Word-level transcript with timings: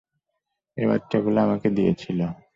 ওই 0.77 0.85
বাচ্চাগুলো 0.89 1.37
আমাকে 1.41 1.67
দিয়েছিল। 1.77 2.19